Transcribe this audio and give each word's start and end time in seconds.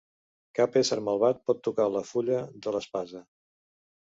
Cap 0.59 0.77
ésser 0.81 0.97
malvat 1.09 1.43
pot 1.51 1.61
tocar 1.67 1.87
la 1.97 2.03
fulla 2.13 2.41
de 2.67 2.77
l'espasa. 2.77 3.23